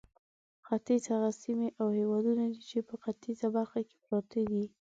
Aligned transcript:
ختیځ 0.65 1.03
هغه 1.13 1.29
سیمې 1.41 1.69
او 1.79 1.87
هېوادونه 1.99 2.43
دي 2.51 2.61
چې 2.69 2.77
په 2.87 2.95
ختیځه 3.03 3.47
برخه 3.55 3.79
کې 3.87 3.95
پراته 4.05 4.41
دي. 4.51 4.65